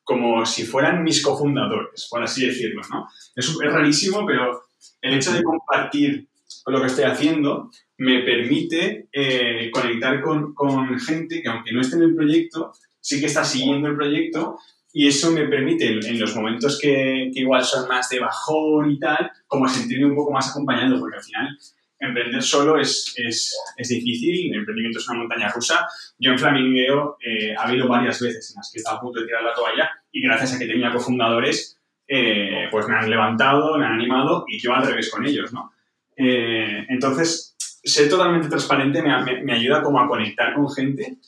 [0.03, 3.07] como si fueran mis cofundadores, por así decirlo, ¿no?
[3.37, 4.61] Es, es rarísimo, pero
[5.01, 6.27] el hecho de compartir
[6.67, 11.95] lo que estoy haciendo me permite eh, conectar con, con, gente que aunque no esté
[11.95, 14.59] en el proyecto, sí que está siguiendo el proyecto
[14.93, 18.99] y eso me permite, en, los momentos que, que, igual son más de bajón y
[18.99, 21.59] tal, como sentirme un poco más acompañado, porque al final
[21.99, 25.87] emprender solo es, es, es difícil, el emprendimiento es una montaña rusa.
[26.19, 29.21] Yo en Flamingueo eh, ha habido varias veces en las que he estado a punto
[29.21, 33.79] de tirar la toalla y gracias a que tenía cofundadores, eh, pues me han levantado,
[33.79, 35.73] me han animado y yo al revés con ellos, ¿no?
[36.17, 41.19] Eh, entonces, ser totalmente transparente me, me, ayuda como a conectar con gente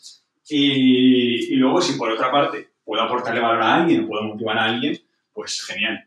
[0.48, 4.64] y, y luego si por otra parte puedo aportarle valor a alguien, puedo motivar a
[4.64, 4.99] alguien,
[5.33, 6.05] pues genial.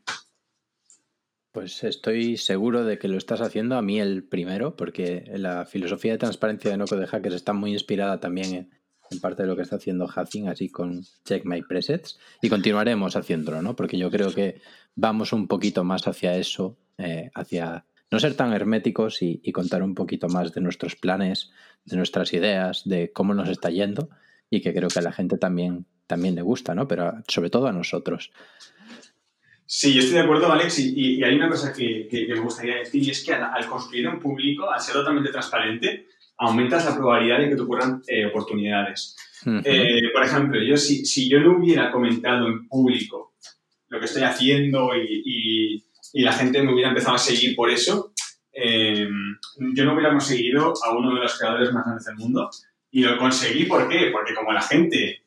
[1.52, 6.12] Pues estoy seguro de que lo estás haciendo a mí el primero, porque la filosofía
[6.12, 8.70] de transparencia de Noco de Hackers está muy inspirada también
[9.10, 13.16] en, parte de lo que está haciendo Hacking, así con Check My Presets, y continuaremos
[13.16, 13.76] haciéndolo, ¿no?
[13.76, 14.62] Porque yo creo que
[14.96, 19.96] vamos un poquito más hacia eso, eh, hacia no ser tan herméticos y, contar un
[19.96, 21.52] poquito más de nuestros planes,
[21.86, 24.10] de nuestras ideas, de cómo nos está yendo
[24.50, 26.88] y que creo que a la gente también, también le gusta, ¿no?
[26.88, 28.32] Pero sobre todo a nosotros.
[29.66, 33.12] Sí, yo estoy de acuerdo, Alex, y, hay una cosa que, me gustaría decir y
[33.12, 37.56] es que al, construir un público, al ser totalmente transparente, aumentas la probabilidad de que
[37.56, 39.16] te ocurran eh, oportunidades.
[39.64, 43.36] Eh, por ejemplo, yo si, si, yo no hubiera comentado en público
[43.90, 48.14] lo que estoy haciendo y, y la gente me hubiera empezado a seguir por eso,
[48.60, 49.08] eh,
[49.76, 52.50] yo no hubiera conseguido a uno de los creadores más grandes del mundo.
[52.92, 54.10] Y lo conseguí, ¿por qué?
[54.12, 55.24] Porque como la gente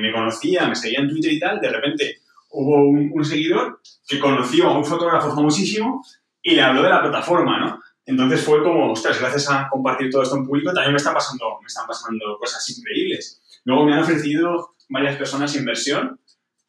[0.00, 2.18] me conocía, me seguía en Twitter y tal, de repente
[2.50, 6.04] hubo un, seguidor que conoció a un fotógrafo famosísimo
[6.42, 7.80] y le habló de la plataforma, ¿no?
[8.06, 11.58] Entonces fue como, ostras, gracias a compartir todo esto en público también me están pasando,
[11.60, 13.60] me están pasando cosas increíbles.
[13.64, 16.18] Luego me han ofrecido varias personas inversión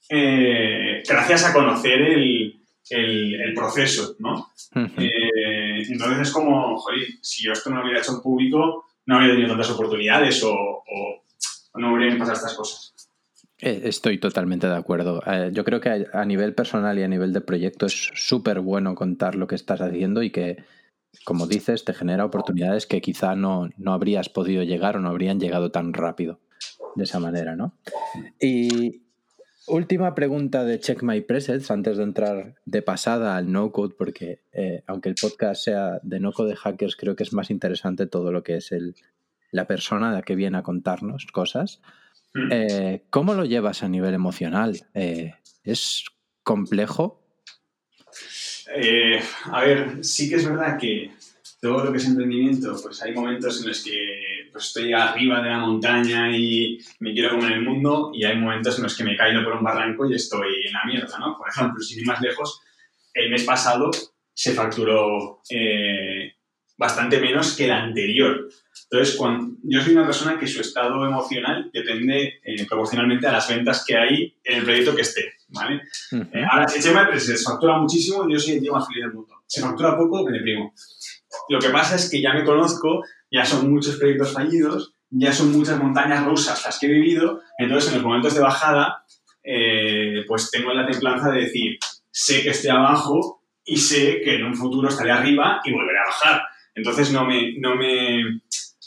[0.10, 4.52] eh, gracias a conocer el, el, proceso, ¿no?
[4.76, 9.16] Eh, entonces es como, joder, si yo esto no lo hubiera hecho en público, no
[9.16, 11.24] habría tenido tantas oportunidades o, o,
[11.80, 12.94] no habrían pasado estas cosas.
[13.58, 15.24] Eh, estoy totalmente de acuerdo.
[15.26, 18.94] Eh, yo creo que a nivel personal y a nivel de proyecto es súper bueno
[18.94, 20.64] contar lo que estás haciendo y que,
[21.26, 25.40] como dices, te genera oportunidades que quizá no, no habrías podido llegar o no habrían
[25.40, 26.40] llegado tan rápido
[26.96, 27.74] de esa manera, ¿no?
[28.40, 29.02] Y
[29.68, 34.42] última pregunta de Check My Presets antes de entrar de pasada al no code, porque
[34.52, 38.08] eh, aunque el podcast sea de no code de hackers, creo que es más interesante
[38.08, 38.96] todo lo que es el,
[39.52, 41.82] la persona de que viene a contarnos cosas.
[42.34, 42.50] Mm.
[42.52, 44.88] Eh, ¿Cómo lo llevas a nivel emocional?
[44.94, 46.06] Eh, ¿Es
[46.44, 47.22] complejo?
[49.52, 51.12] A ver, sí que es verdad que
[51.60, 55.50] todo lo que es emprendimiento, pues hay momentos en los que pues, estoy arriba de
[55.50, 59.16] la montaña y me quiero comer el mundo y hay momentos en los que me
[59.16, 61.38] caigo por un barranco y estoy en la mierda, ¿no?
[61.38, 62.62] Por ejemplo, sin ir más lejos,
[63.14, 63.92] el mes pasado
[64.34, 65.42] se facturó
[66.80, 68.48] bastante menos que el anterior.
[68.90, 73.50] Entonces, cuando, yo soy una persona que su estado emocional depende eh, proporcionalmente a las
[73.50, 75.82] ventas que hay en el proyecto que esté, ¿vale?
[76.12, 79.36] Eh, ahora, si se factura muchísimo, yo soy el tío más feliz del mundo.
[79.46, 80.74] Se factura poco, me deprimo.
[81.50, 85.52] Lo que pasa es que ya me conozco, ya son muchos proyectos fallidos, ya son
[85.52, 89.04] muchas montañas rusas las que he vivido, entonces en los momentos de bajada,
[89.44, 91.78] eh, pues tengo la templanza de decir,
[92.12, 96.06] sé que estoy abajo y sé que en un futuro estaré arriba y volveré a
[96.06, 96.42] bajar.
[96.76, 98.24] Entonces no me, no me,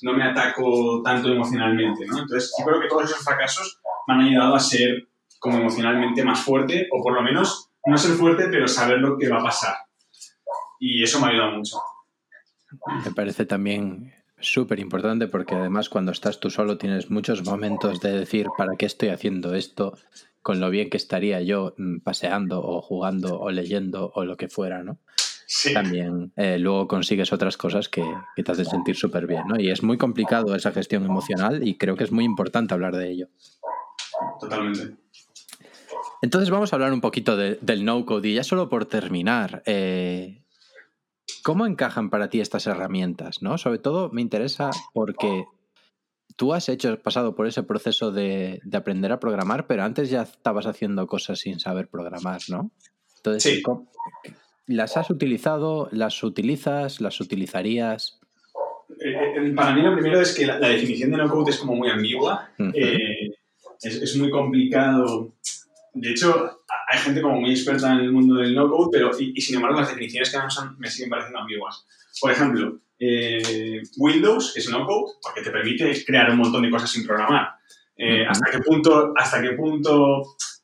[0.02, 2.05] no me ataco tanto emocionalmente.
[2.05, 6.40] Entonces yo creo que todos esos fracasos me han ayudado a ser como emocionalmente más
[6.40, 9.74] fuerte, o por lo menos no ser fuerte, pero saber lo que va a pasar.
[10.78, 11.78] Y eso me ha ayudado mucho.
[13.05, 18.12] Me parece también súper importante porque además cuando estás tú solo tienes muchos momentos de
[18.12, 19.96] decir, ¿para qué estoy haciendo esto?
[20.42, 24.48] Con lo bien que estaría yo mm, paseando o jugando o leyendo o lo que
[24.48, 24.98] fuera, ¿no?
[25.74, 28.02] también eh, luego consigues otras cosas que,
[28.42, 29.61] te hacen sentir súper bien, ¿no?
[29.61, 33.11] Y es muy complicado esa gestión emocional y creo que es muy importante hablar de
[33.11, 33.28] ello.
[34.40, 34.96] Totalmente.
[36.22, 40.41] Entonces vamos a hablar un poquito del no-code y ya solo por terminar, eh,
[41.42, 43.42] ¿cómo encajan para ti estas herramientas?
[43.42, 43.58] ¿no?
[43.58, 45.44] Sobre todo me interesa porque
[46.37, 50.66] tú has hecho, pasado por ese proceso de, aprender a programar, pero antes ya estabas
[50.66, 52.70] haciendo cosas sin saber programar, ¿no?
[53.16, 53.62] Entonces, sí.
[54.66, 55.88] ¿Las has utilizado?
[55.92, 57.00] ¿Las utilizas?
[57.00, 58.20] ¿Las utilizarías?
[59.00, 61.90] Eh, eh, para mí lo primero es que la, definición de no-code es como muy
[61.90, 62.50] ambigua.
[62.74, 63.30] Eh,
[63.82, 65.35] es, muy complicado.
[65.94, 69.57] De hecho, hay gente como muy experta en el mundo del no-code, pero y, sin
[69.57, 70.38] embargo las definiciones que
[70.78, 71.87] me siguen pareciendo ambiguas.
[72.20, 72.81] Por ejemplo,
[73.96, 77.48] Windows es no-code porque te permite crear un montón de cosas sin programar.
[78.28, 80.22] ¿hasta, qué punto, ¿Hasta qué punto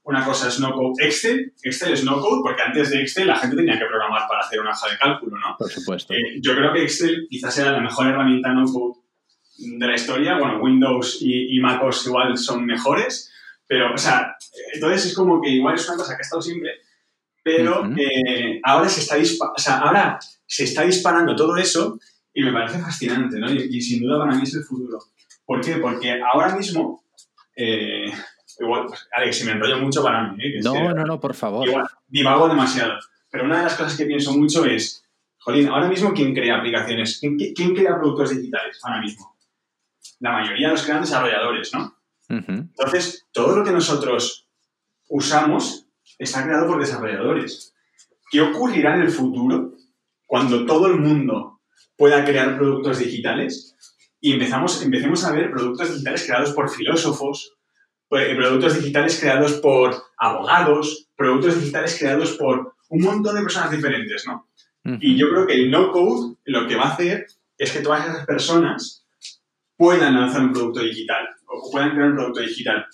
[0.08, 1.04] una cosa es no code.
[1.04, 4.40] Excel, Excel es no code porque antes de Excel la gente tenía que programar para
[4.40, 5.54] hacer una hoja de cálculo, ¿no?
[5.58, 6.14] Por supuesto.
[6.14, 9.00] Eh, yo creo que Excel quizás sea la mejor herramienta no code
[9.58, 10.38] de la historia.
[10.38, 13.27] Bueno, Windows y, y MacOS igual son mejores,
[13.68, 14.34] pero, o sea,
[14.74, 16.70] entonces es como que igual es una cosa que ha estado siempre,
[17.44, 21.98] pero eh, ahora, se está o sea, ahora se está disparando todo eso
[22.34, 23.50] y me parece fascinante, ¿no?
[23.52, 24.98] Y, sin duda para mí es el futuro.
[25.44, 25.76] ¿Por qué?
[25.76, 27.04] Porque ahora mismo...
[27.56, 28.12] Eh,
[28.60, 30.44] igual, pues, Alex, si me enrollo mucho para mí.
[30.44, 30.60] ¿eh?
[30.62, 31.66] no, no, no, por favor.
[31.66, 32.98] Igual, divago demasiado.
[33.30, 35.04] Pero una de las cosas que pienso mucho es,
[35.38, 37.20] Jolín, ahora mismo, ¿quién crea aplicaciones?
[37.20, 39.36] ¿Quién, crea productos digitales ahora mismo?
[40.20, 41.97] La mayoría los crean desarrolladores, ¿no?
[42.28, 44.46] Entonces, todo lo que nosotros
[45.08, 45.86] usamos
[46.18, 47.74] está creado por desarrolladores.
[48.30, 49.72] ¿Qué ocurrirá en el futuro
[50.26, 51.60] cuando todo el mundo
[51.96, 53.74] pueda crear productos digitales
[54.20, 57.54] y empezamos, empecemos a ver productos digitales creados por filósofos,
[58.08, 64.26] pues, productos digitales creados por abogados, productos digitales creados por un montón de personas diferentes,
[64.26, 64.48] ¿no?
[65.00, 67.26] Y yo creo que el no-code lo que va a hacer
[67.58, 69.06] es que todas esas personas
[69.78, 72.84] puedan lanzar un producto digital o puedan crear un producto digital.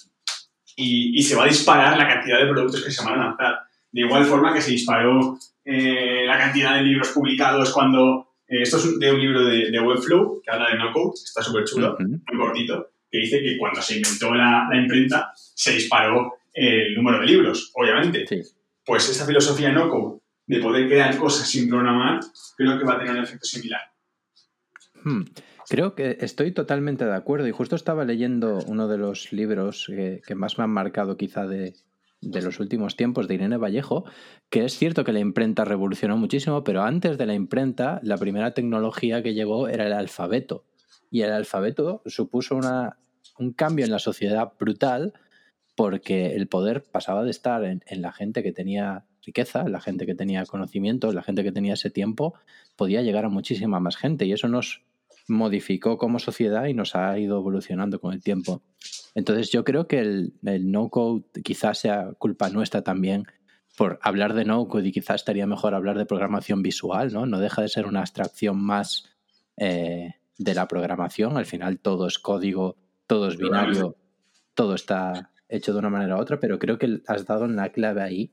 [0.77, 3.61] Y, se va a disparar la cantidad de productos que se van a lanzar.
[3.91, 8.29] De igual forma que se disparó eh, la cantidad de libros publicados cuando...
[8.47, 11.97] Eh, esto es de un libro de, Webflow que habla de no-code, está súper chulo,
[11.99, 17.27] muy cortito, que dice que cuando se inventó la, imprenta se disparó el número de
[17.27, 18.27] libros, obviamente.
[18.85, 22.21] Pues esta filosofía no-code de poder crear cosas sin programar,
[22.57, 23.81] creo que va a tener un efecto similar.
[25.03, 25.23] Hmm.
[25.69, 30.35] Creo que estoy totalmente de acuerdo y justo estaba leyendo uno de los libros que,
[30.35, 31.75] más me han marcado quizá de,
[32.21, 34.05] los últimos tiempos de Irene Vallejo,
[34.51, 38.53] que es cierto que la imprenta revolucionó muchísimo, pero antes de la imprenta la primera
[38.53, 40.65] tecnología que llegó era el alfabeto.
[41.11, 42.99] Y el alfabeto supuso una,
[43.39, 45.13] un cambio en la sociedad brutal
[45.77, 50.07] porque el poder pasaba de estar en, en la gente que tenía riqueza, la gente
[50.07, 52.35] que tenía conocimiento, la gente que tenía ese tiempo,
[52.77, 54.27] podía llegar a muchísima más gente.
[54.27, 54.83] Y eso nos
[55.29, 58.63] modificó como sociedad y nos ha ido evolucionando con el tiempo.
[59.15, 63.27] Entonces yo creo que el, no-code quizás sea culpa nuestra también
[63.77, 67.27] por hablar de no-code y quizás estaría mejor hablar de programación visual, ¿no?
[67.27, 69.05] No deja de ser una abstracción más
[69.57, 71.37] eh, de la programación.
[71.37, 73.97] Al final todo es código, todo es binario,
[74.55, 78.03] todo está hecho de una manera u otra, pero creo que has dado una clave
[78.03, 78.33] ahí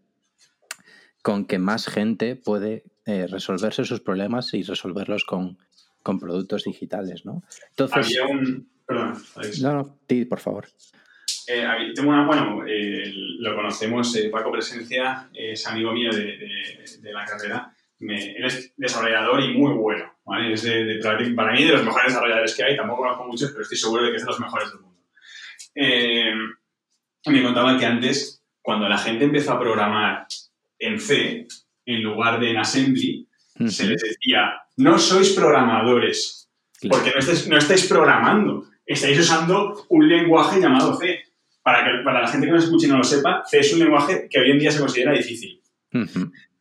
[1.21, 5.57] con que más gente puede eh, resolverse sus problemas y resolverlos con,
[6.03, 7.43] con productos digitales, ¿no?
[7.69, 8.69] Entonces, había un...
[8.85, 9.13] Perdón.
[9.61, 10.67] No, no, ti, por favor.
[11.47, 16.37] Eh, tengo una, bueno, eh, lo conocemos, eh, Paco Presencia es amigo mío de,
[17.01, 17.73] de, la carrera.
[17.99, 20.53] él es desarrollador y muy bueno, ¿vale?
[20.53, 20.99] Es de,
[21.35, 24.11] para mí de los mejores desarrolladores que hay, tampoco conozco muchos, pero estoy seguro de
[24.11, 25.01] que es de los mejores del mundo.
[27.25, 30.27] me contaba que antes, cuando la gente empezó a programar
[30.79, 31.47] en C,
[31.85, 33.27] en lugar de en Assembly,
[33.67, 36.49] se les decía, no sois programadores,
[36.89, 37.11] porque
[37.49, 41.23] no estáis, programando, estáis usando un lenguaje llamado C.
[41.63, 43.79] Para, que, para la gente que no escuche y no lo sepa, C es un
[43.79, 45.61] lenguaje que hoy en día se considera difícil.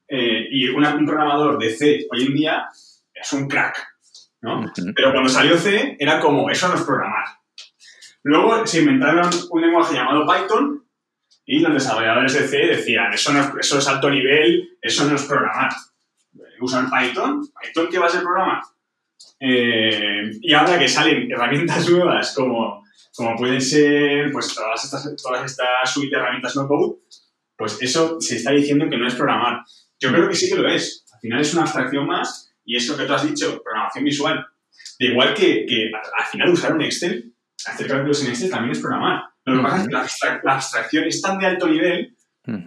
[0.07, 2.69] Eh, y un programador de C hoy en día
[3.15, 3.83] es un crack,
[4.43, 4.71] ¿no?
[4.95, 7.25] Pero cuando salió C era como, eso no es programar.
[8.25, 10.85] Luego se inventaron un lenguaje llamado Python
[11.47, 15.23] y los desarrolladores de C decían, eso, no eso es alto nivel, eso no es
[15.23, 15.71] programar
[16.61, 17.41] usan Python.
[17.61, 18.63] ¿Python qué va a ser programa?
[19.39, 25.45] Eh, y ahora que salen herramientas nuevas como, como pueden ser pues, todas estas, todas
[25.45, 26.99] estas suite de herramientas no code,
[27.57, 29.63] pues eso se está diciendo que no es programar.
[29.99, 31.05] Yo creo que sí que lo es.
[31.13, 34.47] Al final es una abstracción más y es lo que tú has dicho, programación visual.
[34.99, 37.33] De igual que, que al final usar un Excel,
[37.67, 39.25] hacer cálculos en Excel también es programar.
[39.45, 39.93] Lo que pasa es que
[40.45, 42.17] la, abstracción es tan de alto nivel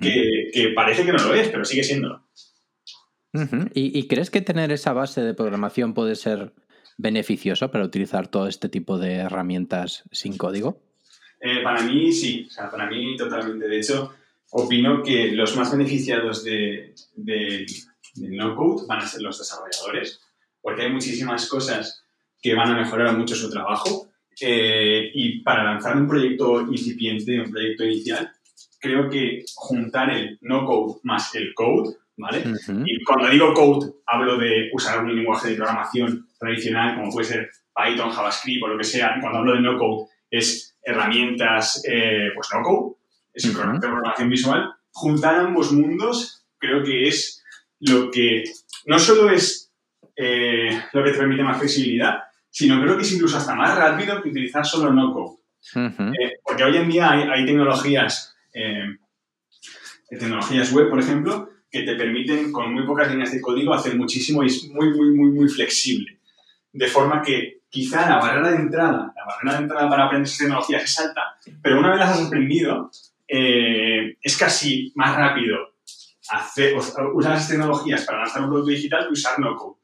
[0.02, 1.84] que, que, parece que no lo es, pero sigue
[3.74, 6.54] ¿Y, crees que tener esa base de programación puede ser
[6.98, 10.80] beneficioso para utilizar todo este tipo de herramientas sin código?
[11.42, 13.68] Eh, para mí sí, o sea, para mí totalmente.
[13.68, 14.14] De hecho,
[14.52, 17.66] opino que los más beneficiados de, de,
[18.18, 20.22] no-code van a ser los desarrolladores,
[20.62, 22.06] porque hay muchísimas cosas
[22.40, 24.10] que van a mejorar mucho su trabajo.
[24.40, 28.32] Eh, y para lanzar un proyecto incipiente, un proyecto inicial,
[28.80, 32.44] creo que juntar el no-code más el code ¿vale?
[32.86, 37.50] Y cuando digo code, hablo de usar un lenguaje de programación tradicional, como puede ser
[37.76, 39.16] Python, JavaScript o lo que sea.
[39.18, 42.96] Y cuando hablo de no code, es herramientas, eh, pues no code,
[43.34, 44.74] es programación visual.
[44.92, 47.44] Juntar ambos mundos creo que es
[47.80, 48.44] lo que
[48.86, 49.72] no solo es
[50.16, 54.22] eh, lo que te permite más flexibilidad, sino creo que es incluso hasta más rápido
[54.22, 55.40] que utilizar solo no code.
[55.76, 58.36] Eh, porque hoy en día hay, hay tecnologías,
[60.10, 64.44] tecnologías web, por ejemplo, que te permiten con muy pocas líneas de código hacer muchísimo
[64.44, 66.20] y es muy, muy, muy, muy flexible.
[66.72, 70.38] De forma que quizá la barrera de entrada, la barrera de entrada para aprender esas
[70.38, 71.22] tecnologías es alta,
[71.64, 72.92] pero una vez las has aprendido,
[73.28, 75.74] eh, es casi más rápido
[76.30, 79.80] hacer, usar esas tecnologías para lanzar un producto digital que usar no-code.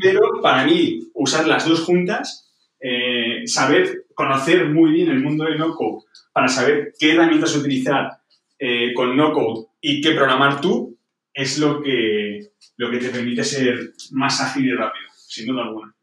[0.00, 5.58] Pero para mí, usar las dos juntas, eh, saber conocer muy bien el mundo de
[5.58, 8.10] no-code para saber qué herramientas utilizar
[8.58, 10.89] eh, con no-code y qué programar tú,
[11.34, 15.94] es lo que, lo que te permite ser más ágil y rápido, sin duda alguna.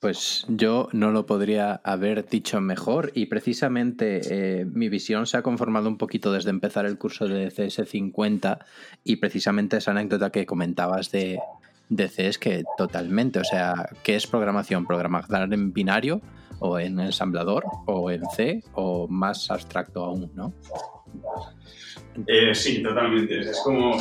[0.00, 4.20] Pues yo no lo podría haber dicho mejor y precisamente
[4.60, 8.64] eh, mi visión se ha conformado un poquito desde empezar el curso de CS50
[9.02, 11.40] y precisamente esa anécdota que comentabas de,
[11.88, 14.86] de CS que totalmente, o sea, ¿qué es programación?
[14.86, 16.20] ¿Programar en binario
[16.60, 20.54] o en ensamblador o en C o más abstracto aún, ¿no?
[22.26, 23.40] Eh, sí, totalmente.
[23.40, 23.96] Es como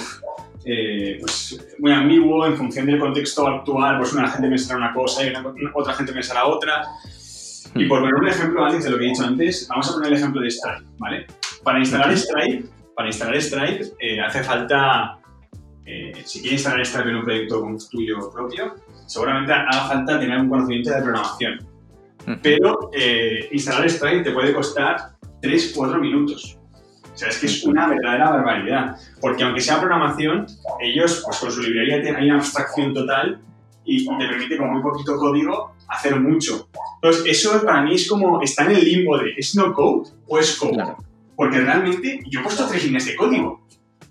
[0.70, 5.26] eh, pues, muy ambiguo en función del contexto actual, pues una gente pensará una cosa
[5.26, 5.32] y
[5.74, 6.84] otra gente pensará otra.
[7.74, 10.12] Y por poner un ejemplo, Alex, de lo que he dicho antes, vamos a poner
[10.12, 11.28] el ejemplo de Stripe, ¿vale?
[11.64, 15.20] Para instalar Stripe, para instalar Stripe eh, hace falta,
[15.86, 18.76] eh, si quieres instalar Stripe en un proyecto tuyo propio,
[19.06, 21.68] seguramente haga falta tener un conocimiento de programación.
[22.42, 22.90] Pero
[23.52, 25.12] instalar Stripe te puede costar
[25.42, 26.58] 3-4 minutos.
[27.18, 28.96] O sea, es que es una verdadera barbaridad.
[29.20, 30.46] Porque aunque sea programación,
[30.80, 33.42] ellos, pues con su librería hay una abstracción total
[33.84, 36.70] y te permite con muy poquito código hacer mucho.
[37.02, 40.38] Entonces, eso para mí es como, está en el limbo de, ¿es no code o
[40.38, 40.78] es code?
[41.36, 43.66] Porque realmente yo he puesto tres líneas de código.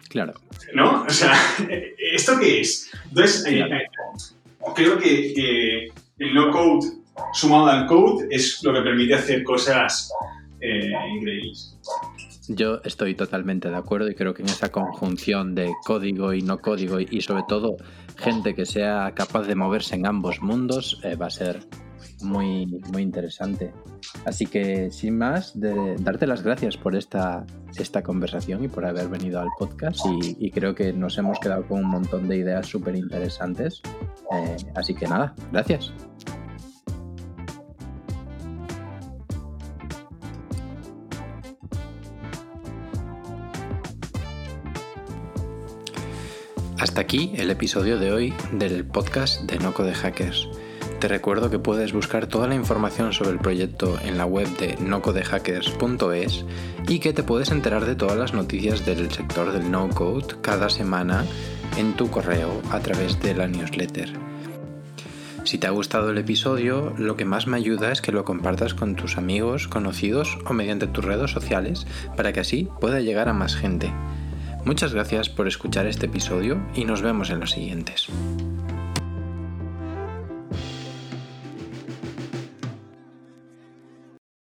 [0.09, 0.35] Claro.
[0.75, 1.05] ¿No?
[1.05, 1.33] O sea,
[2.13, 2.91] ¿esto qué es?
[3.09, 3.87] Entonces, eh, eh,
[4.75, 6.89] creo que, que, el no code
[7.33, 10.11] sumado al code es lo que permite hacer cosas
[10.61, 11.77] eh, increíbles.
[12.49, 16.59] Yo estoy totalmente de acuerdo y creo que en esa conjunción de código y no
[16.59, 17.77] código y sobre todo
[18.17, 21.61] gente que sea capaz de moverse en ambos mundos eh, va a ser
[22.23, 23.73] muy, muy interesante.
[24.25, 27.45] Así que sin más, de darte las gracias por esta,
[27.77, 31.85] esta conversación y por haber venido al podcast y, creo que nos hemos quedado con
[31.85, 33.83] un montón de ideas súper interesantes.
[34.33, 35.93] Eh, así que nada, gracias.
[46.97, 50.49] Hasta aquí el episodio de hoy del podcast de Noco de Hackers.
[50.99, 54.79] Te recuerdo que puedes buscar toda la información sobre el proyecto en la web de
[54.81, 56.47] nocodehackers.es
[56.89, 61.27] y que te puedes enterar de todas las noticias del sector del no-code cada semana
[61.77, 64.15] en tu correo a través de la newsletter.
[65.45, 68.73] Si te ha gustado el episodio, lo que más me ayuda es que lo compartas
[68.73, 71.87] con tus amigos, conocidos o mediante tus redes sociales
[72.17, 73.93] para que así pueda llegar a más gente.
[74.67, 78.09] Muchas gracias por escuchar este episodio y nos vemos en los siguientes.